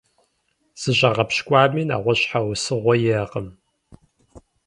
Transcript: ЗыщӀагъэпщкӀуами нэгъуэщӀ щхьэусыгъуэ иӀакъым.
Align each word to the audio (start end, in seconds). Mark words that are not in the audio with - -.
ЗыщӀагъэпщкӀуами 0.81 1.87
нэгъуэщӀ 1.89 2.23
щхьэусыгъуэ 2.27 2.93
иӀакъым. 3.07 3.47